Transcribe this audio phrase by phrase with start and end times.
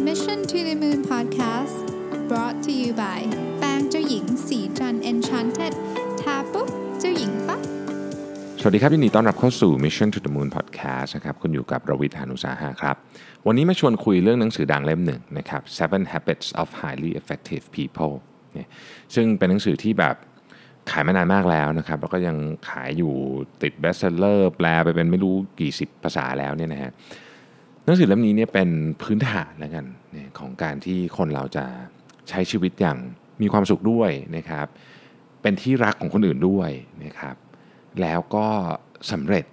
[0.00, 1.86] Mission to the Moon Podcast
[2.28, 3.20] brought to you by
[3.58, 5.74] แปรงเจ้าหญิงสีจัน Enchanted
[6.20, 6.68] ทาปุ๊บ
[7.00, 7.60] เจ้าหญิงปั๊บ
[8.60, 12.96] สวัสดีครับยินดีต้อนรับเข้าสู่ Mission to the Moon Podcast นะครับคุณอยู่กับรวิทยานุสาหะครับ
[13.46, 18.14] วันนี้มาชวนคุยเรื่องหนังสือดังเล่มหนึ่งนะครับ Seven Habits of Highly Effective People
[18.54, 18.68] เนี่ย
[19.14, 20.16] ซึ่งเป็นหนังสือที่แบบ
[20.90, 22.36] ขายมานานมากแล้วนะครับ แล้วก็ยัง
[22.68, 23.14] ขายอยู่
[23.62, 26.92] ติดเบสเซลเลอร์แปลไปเป็นไม่รู้กี่สิบภาษาแล้วเนี่ยนะฮะ
[27.84, 28.68] หนังสือเล่มนี้เนี่ยเป็น
[29.02, 29.84] พื้นฐานแล้วกัน
[30.38, 31.64] ของการที่คนเราจะ
[32.28, 32.98] ใช้ชีวิตอย่าง
[33.42, 34.66] มีความสุขด้วยนะครับ
[35.42, 36.70] เป็นที่รักของคนอื่นด้วย
[37.04, 37.36] นะครับ
[38.00, 38.46] แล้วก็
[39.10, 39.44] สำเร็จ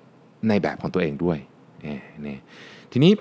[0.47, 1.37] ในแบบของตัวเองด้วย
[1.83, 2.39] เนี่ยเนี่ย
[2.91, 3.11] ทีนี้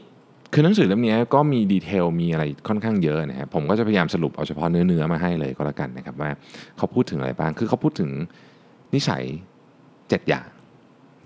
[0.53, 6.31] คือหนังสือเล่มนี้ก็มีดีเทลมีอะไรค่อนข้างเยอะนะครับผมก็จะพยายามสรุปเอาเฉพาะเนื้อเนื้อๆมาให้เลยก็แล้วกันนะครับว่า
[6.77, 8.11] เขาพูดถึงอะไรบ้างคือเขาพูดถึง
[8.95, 9.25] นิสัย
[9.77, 10.49] 7 อย่าง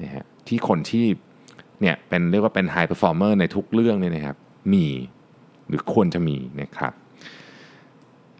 [0.03, 1.05] นะฮะที่คนที่
[1.81, 4.37] เนี่ยเป็นเรียกว่าเป็น high performer ในทุกเรื่องเนี่ยนะครับ
[4.73, 4.87] มี
[5.69, 6.93] หรือควรจะมีนะครับ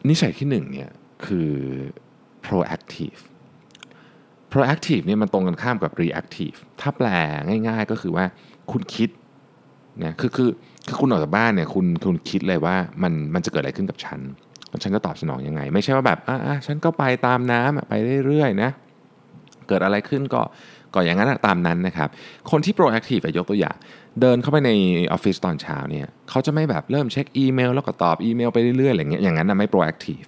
[0.09, 0.91] นิสัยที่หนึ่งเนี่ย
[1.27, 1.51] คือ
[2.47, 3.21] proactive
[4.53, 7.09] proactive เนี่ยมันตรงกันข้ามกับ reactive ถ้าแปล
[7.67, 8.25] ง่ายๆก็คือว่า
[8.71, 9.09] คุณคิด
[10.05, 10.51] นะคือคือ
[10.87, 14.21] คือคุณออกจากบ้านเนี่ยคุณคุณคิดเลยว่ามันมันจะเกิดอะไรขึ้นกับฉัน
[14.69, 17.93] แล้วฉันจะตอบสนองยังไง ไม่ใช่ว่าแบบอะอะฉันก็ไปตามน้ำไป
[18.27, 18.71] เรื่อยๆนะ
[19.69, 20.41] เกิดอะไรขึ้นก็
[20.95, 22.09] ก็อย่างนั้นอะตามนั้นนะครับ
[22.51, 23.77] คนที่ proactive ยกตัวอย่าง
[24.21, 24.71] เดินเข้าไปใน
[25.13, 30.27] ออฟฟิศตอนเช้าเนี่ยเขาจะไม่แบบเริ่มเช็คอีเมล แล้วก็ตอบอีเมลไปเรื่อยๆอะไรเงี้ยอย่างนั้นนะไม่ proactive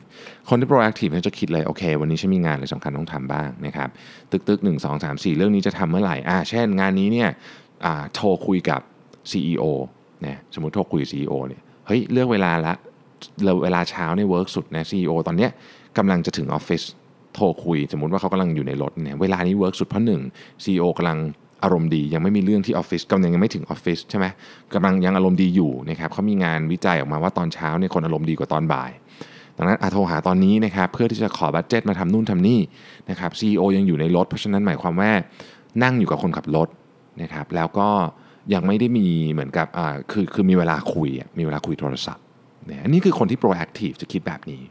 [0.49, 3.89] คนที่ proactive เขาจะคิดเลยโอเค วันนี้ฉันมีงานอะไรสำคัญต้องทำบ้างนะครับ
[4.31, 7.29] ตึกตึกหนึ่งสองสามสี่เรื่องนี้จะทำเมื่อไหร่อ่าเช่น งานนี้เนี่ย
[7.85, 8.81] อ่าโทรคุยกับ
[9.31, 9.65] CEO
[10.27, 12.73] นะสมมติโทรคุย CEO เนี่ยเฮ้ยเลือกเวลาละ
[13.63, 15.51] เวลาเช้าเนี่ย work สุดนะ CEO ตอนเนี้ย
[15.99, 16.83] กำลังจะถึงออฟฟิศ
[17.37, 20.21] โทรคุย สมมติว่าเขากำลังอยู่ในรถเนี่ยเวลานี้ work สุดเพราะหนึ่ง
[20.65, 21.19] CEO กำลัง
[21.65, 24.27] อารมณ์ดียังไม่มีเรื่องที่ออฟฟิศกำลังยังไม่ถึงออฟฟิศใช่ไหม
[24.75, 28.91] กำลังยังอารมณ์ดีอยู่นะครับเขามีงานวิจัยออกมาว่าตอนเช้าเนี่ยคนอารมณ์ดีกว่าตอนบ่าย
[29.57, 32.61] ดังนั้นอาโทรหาตอนนี้นะครับเพื่อที่จะขอ budget มาทำนู่นทำนี่
[33.11, 35.11] นะครับ CEO ยังอยู่ในรถ เพราะฉะนั้นหมายความว่า
[35.83, 36.69] นั่งอยู่กับคนขับรถ
[37.23, 37.89] นะครับแล้วก็
[38.55, 42.25] ยังไม่ได้มีเหมือนกับอ่าคือคือมีเวลาคุยมีเวลาคุยโทรศัพท์
[42.67, 44.63] เนี่ยอันนี้คือคนที่ proactive จะคิดแบบนี้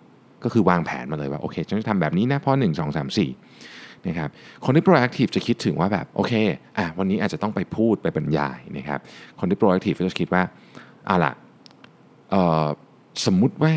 [0.46, 3.30] ก็คือวางแผนมาเลยว่าโอเคฉันจะทำแบบนี้นะเพราะหนึ่งสองสามสี่
[4.08, 4.30] นะครับ
[4.66, 6.34] คนที่ proactive จะคิดถึงว่าแบบโอเค
[6.78, 9.00] อะวันนี้อาจจะต้องไปพูดไปบรรยายนะครับ
[9.40, 10.44] คนที่ proactive ก็จะคิดว่า
[11.06, 11.34] เอาล่ะ
[13.26, 13.74] สมมุติว่า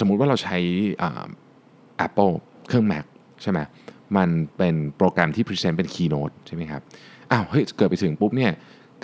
[0.00, 0.58] สมมุติว่าเราใช้
[1.02, 1.26] อ่า
[2.06, 2.32] Apple
[2.68, 3.04] เครื่อง Mac
[3.42, 3.58] ใช่ไหม
[4.16, 6.82] มันเป็นโปรแกรมที่ present เป็น keynote ใช่ไหมครับ
[7.30, 8.52] อ้าวเฮ้ยเกิดไปถึงปุ๊บเนี่ย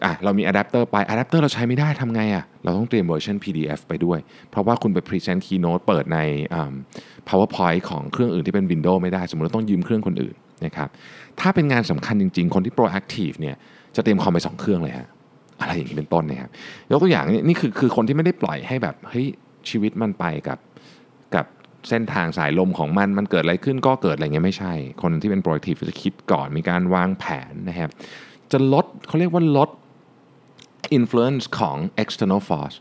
[0.04, 4.18] อะเรามีอะแดปเตอร์ไปอะแดปเตอร์เราใช้ไม่ได้ทำไงอะเราต้องเตรียมเวอร์ชัน PDF ไปด้วย
[4.50, 6.18] เพราะว่าคุณไป Present Keynote เปิดใน
[6.54, 6.74] อ่า
[7.28, 10.88] PowerPoint ของเครื่องอื่นที่เป็น Windows ไม่ได้ สมมติเราต้องยืมเครื่องคนอื่นนะครับ
[11.40, 13.56] ถ้าเป็นงานสำคัญจริง ๆ คนที่ proactive เนี่ย
[13.96, 15.08] จะเตรียมคอมไปสองเครื่องเลยฮะ
[15.60, 16.50] อะไรอย่างนี้เป็นต้นนะครับ
[16.90, 19.26] ยกตัวอย่างนี่นี่คือคือคนที่ไม่ได้ปล่อยให้แบบเฮ้ย
[19.70, 20.58] ชีวิตมันไปกับ
[21.34, 21.46] กับ
[21.88, 24.72] เส้นทางสายลมของมันมันเกิดอะไรขึ้นก็เกิดอะไรเงี้ยไม่ใช่
[25.02, 27.90] คนที่เป็น proactive จะคิดก่อนมีการวางแผนนะครับ
[28.52, 29.70] จะลดเขาเรียกว่าลด
[30.98, 32.76] influence ของ external force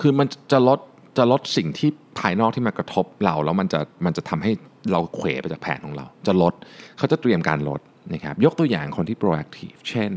[0.00, 0.78] คือมันจะลด
[1.18, 4.52] จะลดสิ่งที่ภายนอกที่มากระทบเรา แล้วมันจะมันจะทำให้
[4.92, 6.54] เราเขวไปจากแผนของเรา จะลด
[6.98, 7.80] เขาจะเตรียมการลด
[8.12, 10.12] นะครับยกตัวอย่างคนที่ proactive เช่น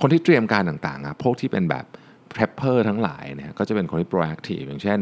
[0.00, 1.84] คนที่เตรียมการต่างๆอะพวกที่เป็นแบบ
[2.32, 5.00] prepper ทั้งหลายเนี่ยก็จะเป็นคนที่ proactive อย่างเช่น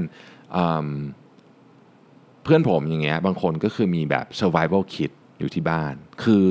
[2.45, 6.47] เพื่อนผมอย่างเงี้ยบางคนก็คือมีแบบ survival kit อยู่ที่บ้าน คือ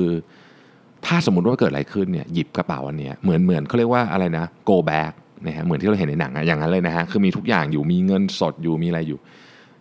[1.06, 5.12] ถ้าสมมติว่าเกิดอะไรขึ้นเนี่ยหยิบกระเป๋าอันเนี้ยเหมือนเหมือนเขาเรียกว่าอะไรนะ go back
[5.46, 9.18] นะฮะเหมือนที่เราเห็นในหนังอะอย่างนั้นเลยนะฮะคือมีทุกอย่างอยู่มีเงินสดอยู่มีอะไรอยู่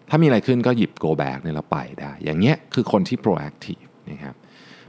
[0.10, 4.36] ถ้ามีอะไรขึ้นก็หยิบ go back เนี่ยแล้วไปได้ อย่างเงี้ยคือคนที่ proactive นะครับ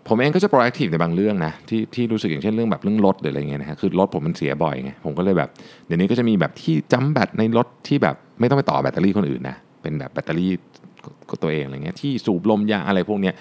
[0.09, 5.49] ผมเองก็จะ proactive ในบางเรื่องนะที่ที่รู้สึกอย่างเช่นเรื่องแบบเรื่องรถหรืออะไรเงี้ยนะฮะคือรถผมมันเสียบ่อยไงผมก็เลยแบบ
[5.87, 10.53] เดี๋ยวนี้ก็จะมีแบบที่จัมแบตในรถที่แบบไม่ต้องไปต่อแบตเตอรี่คนอื่นนะเป็นแบบแบตเตอรี่
[11.31, 13.34] ก็ตัวเองอะไรเงี้ยที่สูบลมยางอะไรพวกเนี้ย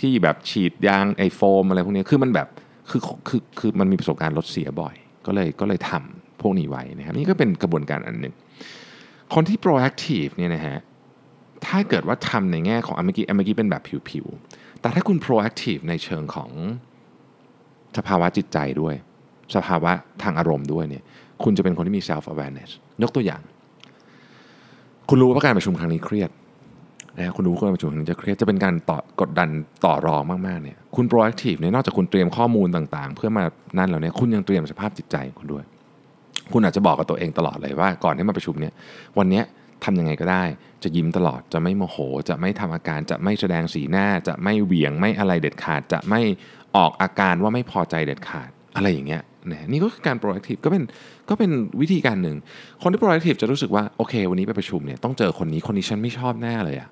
[0.00, 2.48] ที่แบบฉีดยางไอโฟมอะไรพวกเนี้ยคือมันแบบ
[2.90, 4.94] คือคือคือมันมีประสบการณ์รถเสียบ่อย
[5.26, 8.34] ก็เลยก็เลยทำพวกนี้ไว้นะครับนี่ก็เป็นกระบวนการอันหนึ่ง
[9.34, 10.78] คนที่ proactive เนี่ยนะฮะ
[11.66, 16.50] ถ้าเกิดว่าทำในแง่ของเมื่อกี้เมื่อกี้เป็นแบบผิวๆ แต่ถ้าคุณ proactive ในเชิงของ
[17.96, 18.94] สภาวะจิตใจด้วย
[19.54, 19.92] สภาวะ
[20.22, 21.02] ทางอารมณ์ด้วยเนี่ย
[21.42, 22.70] คุณจะเป็นคนที่มี self awareness
[23.02, 23.42] ยกตัวอย่าง
[25.08, 26.30] คุณรู้ว่าการประชุมครั้งนี้เครียด
[27.18, 29.48] นะคุณรู้ว่าการประชุมครั้งจะเครียดจะเป็นการต่อกดดัน
[29.84, 33.44] ต่อรองมากๆเนี่ยคุณ proactive เนี่ยนอกจากคุณเตรียมข้อมูลต่างๆ เพื่อมา
[33.78, 35.64] นั่นแล้วเนี่ยคุณยังเตรียมสภาพจิตใจคุณด้วย
[36.52, 38.72] คุณอาจจะบอกกับตัวเองตลอดเลยว่า ก่อนที่มาประชุมเนี่ย
[39.18, 39.44] วันเนี้ย
[39.84, 40.44] ทำยังไงก็ได้
[40.82, 41.96] จะยิ้มตลอดจะไม่โมโห
[42.28, 46.20] จะไม่ทำอาการจะไม่แสดงสีหน้า จะไม่เหวี่ยงไม่อะไรเด็ดขาด จะไม่
[46.76, 50.82] ออกอาการว่าไม่พอใจเด็ดขาดอะไรอย่างเงี้ยนะนี่ก็คือการ proactive ก็เป็น
[51.28, 51.50] ก็เป็น
[51.80, 52.36] วิธีการหนึ่ง
[52.82, 56.88] คนที่ proactive จะรู้สึกว่า โอเค วันนี้ไปประชุมเนี่ยต้องเจอคนนี้คนนี้ฉันไม่ชอบแน่เลยอะ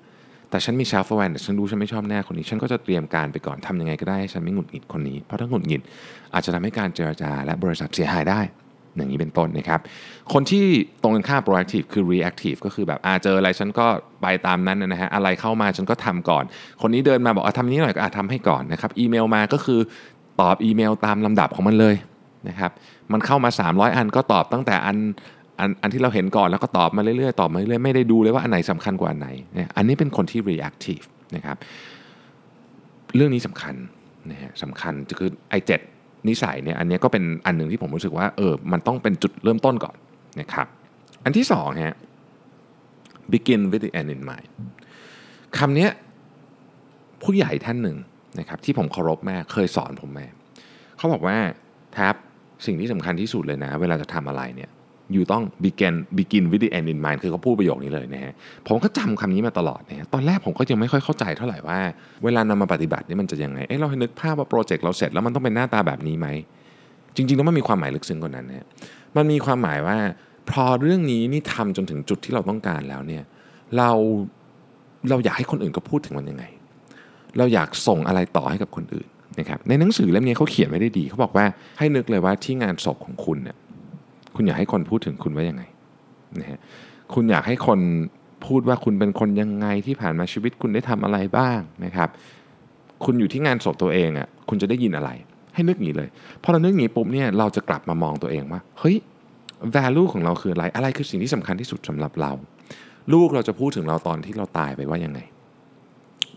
[0.49, 5.81] แต่ฉันมี self aware แต่ฉันรู้ฉันไม่ชอบแน่คนนี้ ฉันก็จะเตรียมการไปก่อนทำยังไงก็ได้ให้ฉันไม่หงุดหงิดคนนี้ เพราะถ้าหงุดหงิด
[6.33, 8.39] อาจจะทำให้การเจรจาและบริษัทเสียหายได้
[8.95, 9.79] อย่างนี้เป็นต้นนะครับ
[10.33, 10.65] คนที่
[11.01, 13.87] ตรงกันข้าม proactive คือ reactive ก็คือแบบอาเจออะไรฉันก็
[14.21, 16.43] ไปตามนั้นนะฮะอะไรเข้ามาฉันก็ทำก่อน
[16.81, 19.79] คนนี้เดินมาบอกอะทำนี้หน่อยก็อาจทำให้ก่อนนะครับอีเมลมาก็คือ
[20.41, 21.95] ตอบอีเมลตามลำดับของมันเลย
[22.49, 22.71] นะครับ
[23.11, 24.97] มันเข้ามา 300 อันก็ตอบตั้งแต่อัน
[25.59, 31.05] อันอันที่เราเห็นก่อนแล้วก็ตอบมาเรื่อยๆตอบมาเรื่อยๆไม่ได้ดูเลยว่าอันไหนสำคัญกว่าอันไหนเนี่ยอันนี้เป็นคนที่ reactive
[31.35, 31.57] นะครับ
[33.15, 33.75] เรื่องนี้สำคัญ
[34.31, 35.81] นะฮะสำคัญคือไอเจ็ด
[36.27, 39.95] นิสัยเนี่ยอันนี้ก็เป็นอันหนึ่งที่ผมรู้สึกว่าเออมันต้องเป็นจุดเริ่มต้นก่อน
[40.39, 40.67] นะครับ
[41.23, 41.97] อันที่สองฮะ
[43.33, 44.49] begin with the end in mind
[45.57, 45.87] คำนี้
[47.23, 47.97] ผู้ใหญ่ท่านหนึ่ง
[48.39, 50.25] นะครับที่ผมเคารพแม่เคยสอนผมแม่
[50.97, 51.37] เขาบอกว่า
[51.93, 52.15] แท็บ
[52.65, 54.69] สิ่งที่สำคัญที่สุดเลยนะ เวลาจะทำอะไรเนี่ย
[55.13, 58.33] อยู่ต้อง begin begin with the end in mind คือเขาพูดประโยคนี้เลยนะฮะ
[58.67, 61.79] ผมก็จำคำนี้มาตลอดนะฮะตอนแรกผมก็ยังไม่ค่อยเข้าใจเท่าไหร่ว่า
[62.23, 66.27] เวลานำมาปฏิบัตินี่มันจะยังไงเอ๊ะเราให้นึกภาพว่าโปรเจกต์เราเสร็จแล้วมันต้องเป็นหน้าตาแบบนี้ไหม
[67.15, 68.67] จริงๆแล้วมันมีความหมายลึกซึ้งกว่านั้นนะ
[69.17, 69.97] มันมีความหมายว่า
[70.51, 73.23] พอเรื่องนี้นี่ทำจนถึงจุดที่เราต้องการแล้วเนี่ย
[73.77, 73.91] เรา
[75.09, 76.45] เราอยากให้คนอื่นก็พูดถึงมันยังไง
[77.37, 79.07] เราอยากส่งอะไรต่อให้กับคนอื่น
[79.39, 81.45] นะครับในหนังสือเล่มนี้เขาเขียนไว้ได้ดีเขาบอกว่า
[81.77, 83.55] ให้นึกเลยว่าที่งานศพของคุณเนี่ย
[84.37, 85.63] คุณอยากให้คนพูดถึงคุณว่ายังไง
[86.39, 86.59] นะฮะ
[87.13, 87.79] คุณอยากให้คน
[88.45, 92.09] พูดว่าคุณเป็นคนยังไงที่ผ่านมาชีวิตคุณได้ทำอะไรบ้างนะครับ
[93.05, 95.09] คุณอยู่ที่งานศพตัวเองอะ่ะคุณจะได้ยินอะไร
[95.53, 96.09] ให้นึกอย่างนี้เลย
[96.43, 98.95] พอเรานึกอย่างนี้ปุ๊บเนี่ยเราจะกลับมามองตัวเองว่าเฮ้ย
[99.75, 102.31] value ของเราคืออะไร อะไรคือสิ่งที่สำคัญที่สุดสำหรับเรา
[103.13, 105.19] ลูกเราจะพูดถึงเราตอนที่เราตายไปว่ายังไง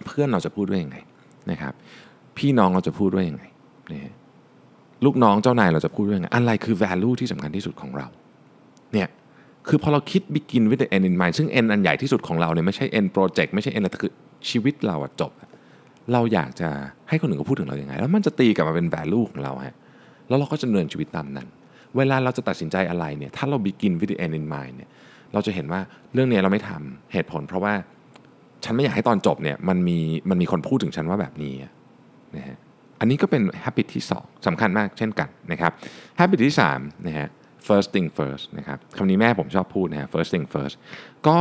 [0.06, 0.96] เพื่อนเราจะพูดว่ายังไง
[1.50, 1.72] นะครับ
[2.38, 3.44] พี่น้องเราจะพูดว่ายังไง
[3.92, 4.12] นะ
[5.04, 8.06] ลูกน้องเจ้านายเราจะพูดว่ายังไงอะไรคือ value ที่สำคัญที่สุดของเรา
[8.92, 9.08] เนี่ย
[9.68, 14.12] คือพอเราคิด begin with the end in mind ซึ่ง end อันใหญ่ที่สุดของเราเนี่ยไม่ใช่ end project ไม่ใช่ end อะไรแต่คือ
[14.50, 15.32] ชีวิตเราอะจบ
[16.12, 16.68] เราอยากจะ
[17.08, 19.76] ให้คนอื่นเขาพูดถึงเราอย่างไง แล้วมันจะตีกลับมาเป็น value ของเราฮะ
[20.28, 21.48] แล้วเราก็จะเนินชีวิตตามนั้น
[21.96, 24.88] เวลาเราจะตัดสินใจอะไรเนี่ยถ้าเรา begin with the end in mind เนี่ย
[25.32, 25.80] เราจะเห็นว่า
[26.14, 27.74] เรื่องนี้เราไม่ทำเหตุผล เพราะว่า
[28.64, 29.98] ฉันไม่อยากให้ตอนจบเนี่ยมันมี
[30.30, 31.54] มันมีคนพูดถึงฉันว่าแบบนี้
[32.36, 32.56] นะฮะ
[33.00, 35.72] อันนี้ก็เป็น habit ที่ 2สำคัญมากเช่นกันนะครับ
[36.18, 37.28] habit ที่3นะฮะ
[37.68, 40.76] first thing first นะครับคำนี้แม่ผมชอบพูดนะฮะ first thing first
[41.28, 41.38] ก็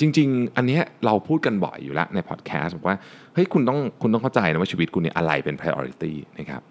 [0.00, 2.96] จริง ๆ อันนี้เราพูดกันบ่อยอยู่แล้วในพอดแคสต์บอกว่า
[3.34, 6.62] เฮ้ยคุณต้องคุณต้องเข้าใจนะว่าชีวิตคุณเนี่ยอะไรเป็น priority นะครับ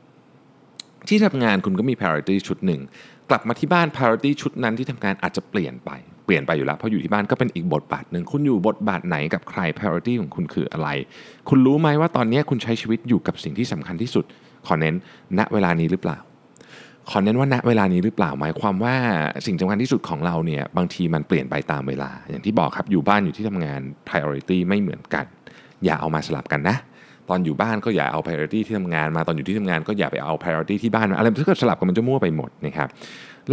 [1.07, 2.81] ที่ทำงานคุณก็มี priority ชุดหนึ่ง
[3.29, 5.91] กลับมาที่บ้าน priority ชุดนั้นที่ทำงานอาจจะเปลี่ยนไป
[6.25, 10.89] เปลี่ยนไปอยู่แล้วเพราะอยู่ที่บ้านก็เป็นอีกบทบาทหนึ่งคุณอยู่บทบาทไหนกับใคร priority ของคุณคืออะไร
[11.49, 14.25] คุณรู้ไหมว่าตอนนี้คุณใช้ชีวิตอยู่กับสิ่งที่สำคัญที่สุด
[14.67, 14.95] ขอเน้น
[15.39, 16.17] ณเวลานี้หรือเปล่า
[17.09, 18.95] ขอเน้นว่าณเวลานี้หรือเปล่าหมายความว่า
[19.45, 25.25] สิ่งสำคัญที่สุดของเราเนี่ยบางทีมันเปลี่ยนไปตามเวลา อย่างที่บอกครับอยู่บ้านอยู่ที่ทำงาน priority ไม่เหมือนกัน
[25.85, 26.77] อย่าเอามาสลับกันนะ
[27.29, 32.89] ตอนอยู่บ้านก็อย่าเอา priority ที่ทำงานมาตอนอยู่ที่ทำงานก็อย่าไปเอา priority ที่บ้านมาอะไรถ้าเกิดสลับกันมันจะมั่วไปหมดนะครับ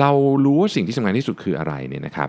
[0.01, 0.11] เรา
[0.45, 2.29] รู้ว่าสิ่งที่สำคัญที่สุดคืออะไรเนี่ยนะครับ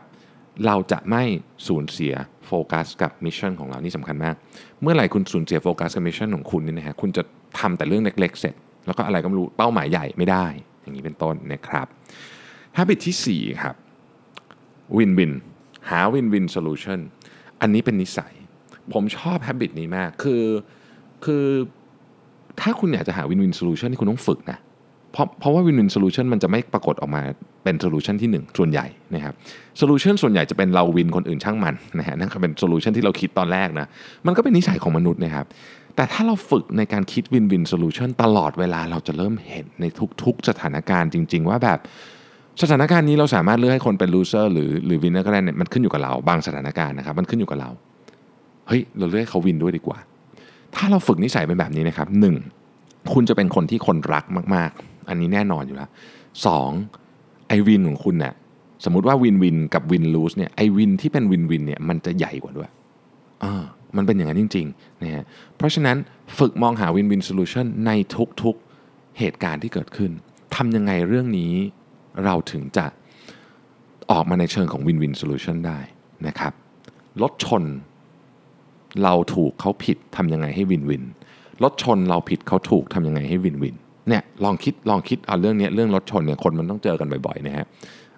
[0.65, 1.23] เราจะไม่
[1.67, 2.13] สูญเสีย
[2.47, 4.35] โฟกัสกับ mission ของเรานี่สำคัญมาก
[4.81, 7.23] เมื่อไหร่คุณสูญเสียโฟกัสกับ mission ของคุณนี่นะฮะคุณจะ
[7.59, 8.55] ทำแต่เรื่องเล็กๆ เสร็จ
[8.85, 10.45] แล้วก็อะไรก็ไม่รู้เป้าหมายใหญ่ไม่ได้
[10.81, 11.87] อย่างนี้เป็นต้นนะครับ
[12.77, 13.75] habit ที่4ครับ
[14.97, 15.33] win win
[15.89, 16.99] หา win win solution
[17.61, 18.33] อันนี้เป็นนิสัย
[18.93, 20.43] ผมชอบ habit นี้มากคือ
[21.25, 21.45] คือ
[22.61, 24.57] ถ้าคุณอยากจะหา win win solution ที่คุณต้องฝึกนะ
[25.13, 27.21] เพราะเพราะว่า win win solution มันจะไม่ปรากฏออกมา
[27.63, 29.33] เป็น solution ที่ 1 ส่วนใหญ่นะครับ
[29.81, 33.87] solution ส่วนใหญ่จะเป็นเราวินคนอื่นช่างมันนะฮะนั่นก็เป็น solution ที่เราคิดตอนแรกนะ
[34.25, 35.45] มันก็เป็นนิสัยของมนุษย์นะครับ
[35.95, 39.85] แต่ถ้าเราฝึกในการคิด win win solution ตลอดเวลาเราจะเริ่มเห็นใน
[40.23, 41.79] ทุก ๆ สถานการณ์จริง ๆ ว่าแบบ
[42.61, 47.69] สถานการณ์นี้เราสามารถเลือกให้คนเป็น loser หรือหรือ winner ก็ได้เนี่ยมันขึ้นอยู่กับเราบางสถานการณ์นะครับมันขึ้นอยู่กับเรา
[48.67, 49.99] เฮ้ยเราเลือกเขา win ด้วยดีกว่า
[50.75, 52.35] ถ้าเราฝึกนิสัยเป็นแบบนี้นะครับหนึ่ง
[53.13, 55.89] คุณจะเป็นคนที่คนรักมากๆ อันนี้แน่นอนอยู่แล้ว
[56.45, 56.69] สอง
[57.47, 58.33] ไอ้ win ของคุณเนี่ย
[58.83, 62.69] สมมติว่า win win กับ win lose เนี่ยไอ้ win ที่เป็น win win เนี่ยมันจะใหญ่กว่าด้วย
[63.43, 63.63] อ่า
[63.97, 65.25] มันเป็นอย่างนั้นจริงๆนะฮะ
[65.57, 65.97] เพราะฉะนั้น
[66.37, 67.91] ฝึกมองหา win win solution ใน
[68.43, 70.11] ทุกๆเหตุการณ์ที่เกิดขึ้น
[70.55, 71.53] ทำยังไงเรื่องนี้
[72.23, 72.85] เราถึงจะ
[74.11, 75.79] ออกมาในเชิงของ win win solution ได้
[76.27, 76.53] นะครับ
[77.21, 77.63] รถชน
[79.03, 81.03] เราถูกเขาผิดทำยังไงให้ win win
[81.63, 83.75] รถชนเราผิดเขาถูกทำยังไงให้ win win
[84.09, 87.65] เนี่ยลองคิดลองคิดเอาเรื่องนี้เรื่องรถชนเนี่ยคนมันต้องเจอกันบ่อยๆนะฮะ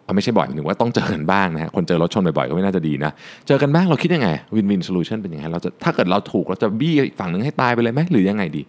[0.04, 3.12] เอาไม่ใช่บ่อยหมายถึงว่าต้องเจอกันบ้างนะฮะคนเจอรถชนบ่อยๆก็ไม่น่าจะดีนะ
[3.48, 8.64] เจอกันบ้างเราคิดยังไง win win solution เป็นยังไงเราจะถ้าเกิดเราถูกเราจะบี้อีกฝั่งหนึ่งให้ตายไปเลยไหมหรือยังไงดี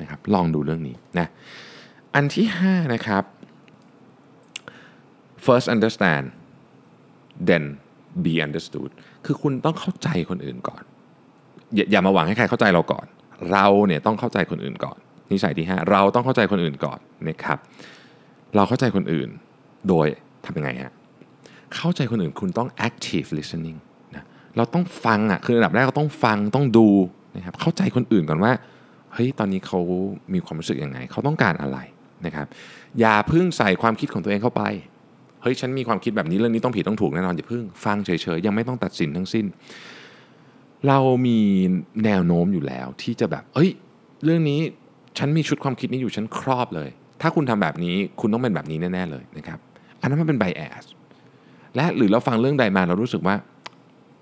[0.00, 1.26] นะครับลองดูเรื่องนี้นะ
[2.14, 3.24] อันที่ 5 นะครับ
[5.44, 6.24] first understand
[7.48, 7.64] then
[8.24, 8.90] be understood
[9.24, 10.82] คือคุณต้องเข้าใจคนอื่นก่อน
[11.90, 13.06] อย่ามาหวังให้ใครเข้าใจเราก่อน
[13.52, 14.98] เราเนี่ยต้องเข้าใจคนอื่นก่อน
[15.32, 17.58] นิสัยที่ 5 เราต้องเข้าใจคนอื่นก่อนนะครับ
[18.56, 19.28] เราเข้าใจคนอื่น
[19.88, 20.06] โดย
[20.44, 20.92] ทำยังไงฮะ
[21.76, 23.78] เข้าใจคนอื่นคุณต้อง active listening
[24.14, 24.24] นะ
[24.56, 26.88] เราต้องฟังอะคือระดับแรกก็ต้องฟังต้องดู
[27.36, 28.52] นะครับเข้าใจคนอื่นก่อนว่า
[29.12, 29.80] เฮ้ยตอนนี้เขา
[30.34, 31.78] มีความรู้สึกยังไง เขาต้องการอะไร
[32.26, 32.46] นะครับ
[33.00, 34.62] อย่าพิ่งใส่ความคิดของตัวเองเข้าไป
[35.42, 39.46] เฮ้ยฉันมีความคิดแบบนี้เรื่องนี้ต้องผิดต้องถูกแน่นอนอย่าพิ่งฟังเฉยๆยังไม่ต้องตัดสินทั้งสิ้น
[40.88, 41.40] เรามี
[42.04, 43.70] แนวโน้มอยู่แล้วที่จะแบบเอ้ย
[44.24, 44.60] เรื่องนี้
[45.18, 46.88] ฉันมีชุดความคิดนี้อยู่ฉันครอบเลย
[47.20, 49.58] ถ้าคุณทำแบบนี้คุณต้องเป็นแบบนี้แน่ ๆ เลยนะครับ
[50.00, 50.84] อันนั้นมันเป็นไบแอส
[51.76, 53.36] และหรือเราฟังเรื่องใดมาเรารู้สึกว่า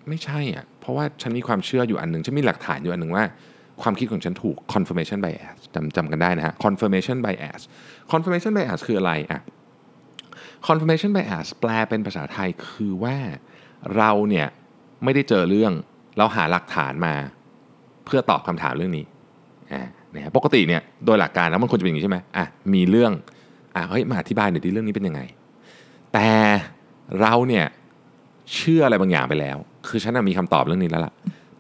[0.08, 3.24] ไม่ใช่อะเพราะว่าฉันมีความเชื่ออยู่อันหนึ่งฉันมีหลักฐานอยู่อันหนึ่งว่า
[3.82, 7.60] ความคิดของฉันถูก confirmation bias จำจำกันได้นะฮะ confirmation bias
[8.12, 9.40] confirmation bias คืออะไรอะ
[10.68, 13.16] confirmation bias แปลเป็นภาษาไทยคือว่า
[13.96, 14.48] เราเนี่ย
[15.04, 15.72] ไม่ได้เจอเรื่อง
[16.18, 17.14] เราหาหลักฐานมา
[18.04, 19.04] เพื่อตอบคำถามเรื่องนี้
[19.74, 23.12] นะปกติเนี่ยโดยหลักการแล้วมันควรจะเป็นอย่างนี้ใช่ไหมอะมีเรื่อง
[23.76, 25.20] อะเฮ้ยมาอธิบายหน่อยดิเรื่องนี้เป็นยังไง
[26.12, 26.28] แต่
[27.20, 27.64] เราเนี่ย
[28.54, 29.56] เชื่ออะไรบางอย่างไปแล้ว
[29.88, 31.12] คือฉันมีคำตอบเรื่องนี้แล้วล่ะ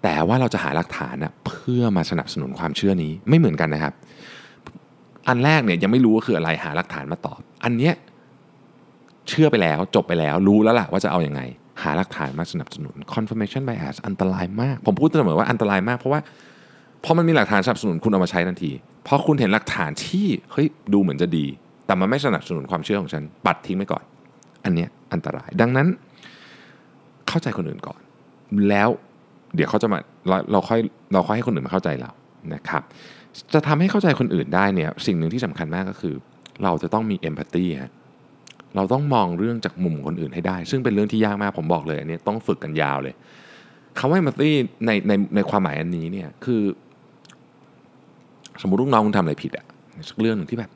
[0.02, 3.92] แต่ว่าเราจะหาหลักฐานนะเพื่อมาสนับสนุนความเชื่อนี้ไม่เหมือนกันนะครับ
[5.28, 7.94] อันแรกเนี่ยยังไม่รู้ว่าคืออะไรหาหลักฐานมาตอบ อันเนี้ย
[9.28, 11.40] เชื่อไปแล้วจบไปแล้วรู้แล้วล่ะว่าจะเอาอยัางไง
[11.82, 16.20] หาหลักฐานมาสนับสนุน confirmation bias อันตรายมาก ผมพูดเสมอว่าอันตรายมากเพราะว่า
[17.04, 18.70] พอมันมีหลักฐานสนับสนุนคุณเอามาใช้ทันที
[19.06, 21.46] พอคุณเห็นหลักฐานที่เฮ้ยดูเหมือนจะดี
[21.86, 24.04] แต่มันไม่สนับสนุนความเชื่อของฉัน ปัดทิ้งไปก่อน
[24.64, 25.86] อันเนี้ยอันตราย ดังนั้น
[27.28, 28.00] เข้าใจคนอื่นก่อน
[28.68, 28.88] แล้ว
[29.54, 30.80] เดี๋ยวเขาจะมาเราเราค่อย
[31.12, 32.10] เราค่อยให้คนอื่นมาเข้าใจเรา
[32.54, 32.82] นะครับ
[33.54, 36.14] จะทำให้เข้าใจคนอื่นได้เนี่ยสิ่งหนึ่งที่สำคัญมากก็คือ
[36.64, 37.92] เราจะต้องมีเอมพัตตีฮะ
[38.76, 43.14] เราต้องมองเรื่องจากมุมคนอื่นให้ได้ ซึ่งเป็นเรื่องที่ยากมากผมบอกเลยอันนี้ต้องฝึกกันยาวเลย
[43.98, 44.50] คำว่าเอมพัตตี
[44.86, 46.62] ในในในความหมายอันนี้เนี่ยคือ
[48.62, 49.64] สมมติลูกน้องคุณทำอะไรผิดอะ
[50.08, 50.70] สักเรื่องหนึ่งที่แบบ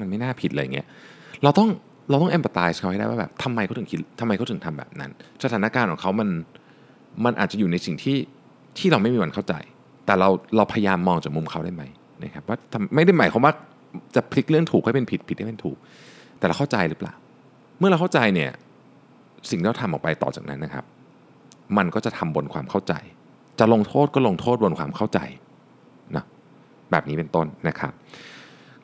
[0.00, 0.86] มันไม่น่าผิดอะไรเงี้ย
[1.42, 1.68] เราต้อง
[2.10, 5.10] เราต้องเอมพัตไตส์เขาให้ได้ว่าแบบทำไมเขาถึงคิดทำไมเขาถึงทำแบบนั้น
[5.44, 6.28] สถานการณ์ของเขามัน
[7.24, 8.16] มันอาจจะอยู่ในสิ่งที่
[8.78, 9.54] ที่เราไม่มีวันเข้าใจ
[10.06, 11.82] แต่เราเราพยายามมองจากมุมเขาได้ไหม
[12.22, 12.56] นะครับว่า
[12.94, 13.52] ไม่ได้หมายความว่า
[14.14, 15.76] จะพลิกเรื่องถูกให้เป็นผิดผิดให้เป็นถูก
[16.38, 17.14] แต่เราเข้าใจหรือเปล่า
[17.78, 18.50] เมื่อเราเข้าใจเนี่ย
[19.50, 20.84] สิ่งที่เราทำออกไปต่อจากนั้นนะครับ
[21.76, 22.94] มันก็จะทำบนความเข้าใจ
[23.58, 25.20] จะลงโทษก็ลงโทษบนความเข้าใจ
[26.90, 27.92] แบบนี้เป็นต้นนะครับ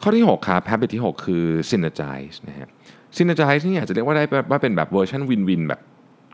[0.03, 2.69] ข้อที่ 6 ครับ habit ที่ 6 คือ synergize นะฮะ
[3.17, 5.81] synergize นี่อาจจะเรียกว่าได้ว่าเป็นแบบเวอร์ชันวินวินแบบ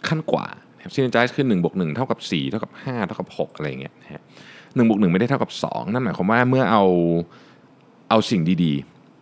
[0.09, 0.47] ขั้นกว่า
[0.95, 4.23] synergize คือ1บวก1เท่ากับ 4 เท่ากับ 5 เท่ากับ 6 อะไรเงี้ยนะฮะ
[4.75, 6.85] หนึ่งบวกหนึ่งไม่ได้เท่ากับ 2 นั่นหมายความว่าเมื่อเอา
[8.11, 8.73] เอาสิ่งดี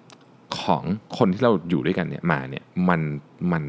[0.04, 0.82] ๆของ
[1.18, 3.00] คนที่เราอยู่ด้วยกันเนี่ยมาเนี่ยมัน
[3.52, 3.62] มัน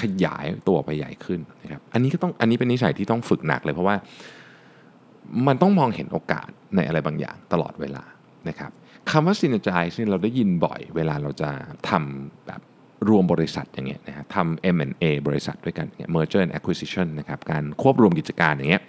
[0.00, 3.96] ขยายตัวไปใหญ่ขึ้นนะครับอันนี้ก็ต้องอันนี้เป็นนิสัยที่ต้องฝึกหนักเลยเพราะว่า
[5.46, 8.04] มันต้องมองเห็นโอกาสในอะไรบางอย่างตลอดเวลา
[8.48, 8.70] นะครับ
[9.10, 11.50] คำว่า synergize นี่เราได้ยินบ่อยเวลาเราจะ
[11.88, 12.60] ทำแบบ
[13.08, 18.82] รวมบริษัทอย่างเงี้ยนะฮะทำ M&A บริษัทด้วยกันเงี้ย merger and acquisition นะครับการควบรวมกิจการอย่างเงี้ย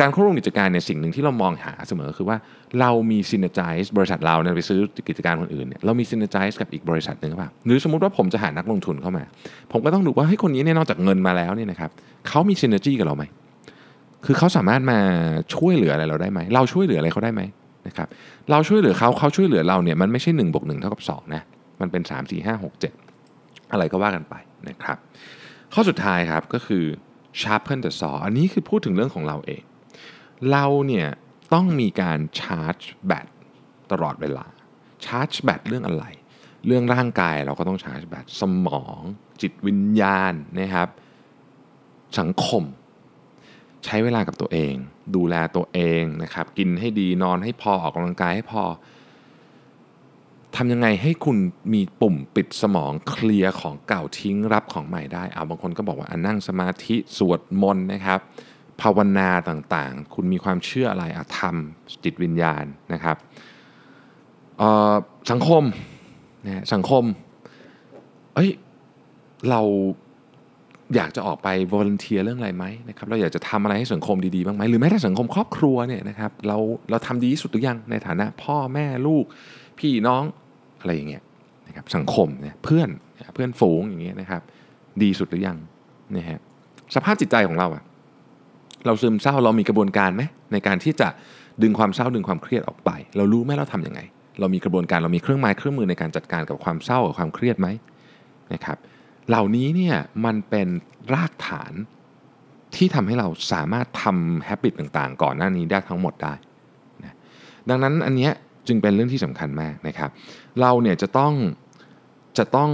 [0.00, 2.36] การควบรวมกิจการเนี่ยสิ่งหนึ่งที่เรามองหาเสมอคือว่า
[2.80, 9.24] เรามี synergize บริษัทเราเนี่ยไปซื้อกิจการคนอื่นเนี่ยเรามี synergize กับอีกบริษัทหนึ่งหรือเปล่าหรือสมมติว่าผมจะหานักลงทุนเข้ามา
[9.72, 11.90] ผมก็ต้องดูว่าให้คนนี้เนี่ยนอกจากเงินมาแล้วเนี่ยนะครับ
[12.28, 13.24] เขามี synergy กับเราไหม
[14.24, 15.00] คือเขาสามารถมา
[15.54, 17.42] ช่วยเหลืออะไรเราได้ไหม เราช่วยเหลืออะไรเขาได้ไหม
[17.86, 18.08] นะครับ
[18.50, 21.42] เราช่วยเหลือเขาเขาช่วยเหลือเราเนี่ยมันไม่ใช่1บวกหเท่ากับ2นะ
[21.80, 24.34] มันเป็น 3 4 5 6 7 อะไรก็ว่ากันไป
[24.68, 24.96] นะครับ
[25.74, 26.84] ข้อสุดท้ายครับก็คือ
[27.40, 29.62] sharpen the saw อันนี้คือพูดถึงเรื่องของเราเอง
[30.50, 31.08] เราเนี่ย
[31.54, 33.26] ต้องมีการชาร์จแบต
[33.92, 34.46] ตลอดเวลา
[35.06, 36.04] ชาร์จแบตเรื่องอะไร
[36.66, 39.00] เรื่องร่างกายเราก็ต้องชาร์จแบตสมอง
[39.42, 40.88] จิตวิญญาณนะครับ
[42.18, 42.62] สังคม
[43.84, 44.74] ใช้เวลากับตัวเอง
[45.16, 48.62] ดูแลตัวเองนะครับ กินให้ดีนอนให้พอออกกำลังกายให้พอ
[50.56, 51.36] ทำยังไงให้คุณ
[51.74, 58.20] มีปุ่มปิดสมองเคลียร์ของเก่าทิ้งรับของใหม่ได้เอาบางคนก็บอกว่าอนั่งสมาธิสวดมนต์นะครับ
[58.80, 63.16] ภาวนาต่างๆ คุณมีความเชื่ออะไรอะทำจิตวิญญาณนะครับ
[65.30, 65.62] สังคม
[66.46, 67.04] นะสังคม
[68.34, 68.50] เอ้ย
[69.50, 69.60] เรา
[70.96, 76.56] อยากจะออกไป volunteer เรื่องอะไรไหมนะครับเราอยากจะทำอะไรให้สังคมดีๆบ้างไหมหรือแม้แต่สังคมครอบครัวเนี่ยนะครับเรา
[76.90, 79.24] เราทำดีที่สุดหรือยังในฐานะพ่อแม่ลูก
[79.78, 80.22] พี่น้อง
[80.80, 81.22] อะไรอย่างเงี้ย
[81.68, 82.88] นะครับสังคมเนี่ยเพื่อน
[83.34, 84.42] เพื่อนฝูงอย่างเงี้ยนะครับ
[85.02, 85.58] ดีสุดหรือยัง
[86.16, 86.40] นะฮะ
[86.94, 87.82] สภาพจิตใจของเราอะ
[88.86, 91.08] เราซึมเศร้าเรามีกระบวนการไหมในการที่จะ
[91.62, 94.00] ดึงความเศร้าดึงความเครียดออกไป เรารู้ไหมเราทํำยังไง
[94.40, 97.68] เรามีกระบวนการเรามีเครื่องไม้เครื่องมือในการจัดการกับความเศร้ากับความเครียดไหม
[98.54, 98.78] นะครับ
[99.30, 100.68] เหล่านี้เนี่ยมันเป็น
[101.14, 101.72] รากฐาน
[102.76, 106.34] ที่ทำให้เราสามารถทำ habit ต่างๆ ก่อนหน้านี้ได้ทั้งหมดได้
[107.04, 107.14] นะ
[107.68, 108.32] ดังนั้นอันเนี้ย
[108.68, 110.10] จึงเป็นเรื่องที่สำคัญมากนะครับ
[110.60, 111.32] เราเนี่ยจะต้อง
[112.38, 112.70] จะต้อง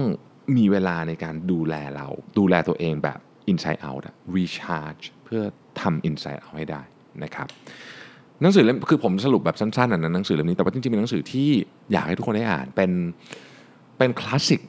[0.56, 2.06] มีเวลาในการดูแลเรา
[2.38, 3.18] ดูแลตัวเองแบบ
[3.50, 4.04] inside out
[4.36, 5.42] recharge เพื่อ
[5.80, 6.82] ทำ inside out ให้ได้
[7.24, 7.48] นะครับ
[8.40, 11.48] หนังสือเล่มคือผมสรุปแบบสั้นๆนะหนังสือเล่มนี้แต่ว่าจริงๆเป็นหนังสือที่
[11.92, 12.90] อยากให้ทุกคนได้อ่านเป็น
[13.98, 14.60] เป็นคลาสสิก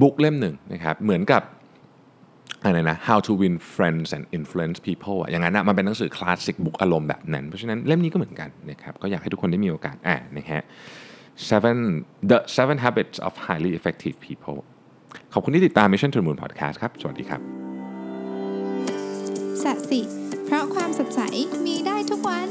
[0.00, 1.42] บุ๊กเล่มหนึ่งนะครับเหมือนกับ
[2.64, 10.62] อะไรนะ How to Win Friends and Influence People อะอย่างนั้นนะมันเป็นหนังสือคลาสสิกบุ๊กอารมณ์แบบนั้น เพราะฉะนั้นเล่มนี้ก็เหมือนกันนะครับก็อยากให้ทุกคนได้มีโอกาสอ่านนะฮะ
[11.50, 11.78] seven
[12.30, 14.58] the seven habits of highly effective people
[15.32, 17.40] ขอบคุณที่ติดตาม Mission to the Moon Podcast ครับ สวัสดีครับ
[19.62, 20.00] สัสิ
[20.44, 21.20] เพราะความสดใส
[21.66, 22.48] มีได้ทุกวัน